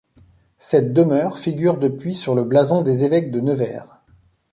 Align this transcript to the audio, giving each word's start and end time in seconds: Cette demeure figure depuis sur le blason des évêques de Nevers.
Cette 0.57 0.93
demeure 0.93 1.37
figure 1.37 1.77
depuis 1.77 2.15
sur 2.15 2.33
le 2.33 2.43
blason 2.43 2.81
des 2.81 3.03
évêques 3.03 3.29
de 3.29 3.39
Nevers. 3.39 4.01